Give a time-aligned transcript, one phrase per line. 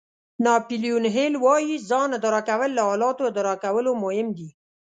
[0.43, 4.49] ناپیلیون هېل وایي ځان اداره کول له حالاتو اداره کولو مهم دي.